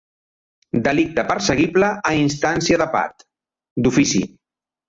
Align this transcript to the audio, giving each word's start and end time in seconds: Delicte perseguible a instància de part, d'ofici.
Delicte 0.87 1.25
perseguible 1.33 1.91
a 2.13 2.15
instància 2.21 2.81
de 2.85 2.91
part, 2.97 3.29
d'ofici. 3.85 4.27